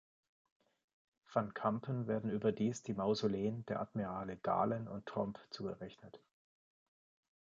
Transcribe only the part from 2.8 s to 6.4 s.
die Mausoleen der Admirale Galen und Tromp zugerechnet.